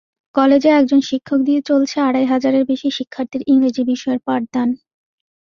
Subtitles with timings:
[0.35, 4.69] কলেজে একজন শিক্ষক দিয়ে চলছে আড়াই হাজারের বেশি শিক্ষার্থীর ইংরেজি বিষয়ের পাঠদান।